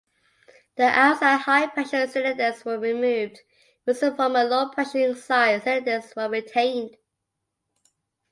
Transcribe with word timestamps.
The 0.77 0.85
outside 0.87 1.41
high-pressure 1.41 2.07
cylinders 2.07 2.65
were 2.65 2.79
removed, 2.79 3.39
whilst 3.85 4.01
the 4.01 4.15
former 4.15 4.43
low-pressure 4.45 4.97
inside 4.97 5.61
cylinders 5.63 6.15
were 6.17 6.27
retained. 6.27 6.97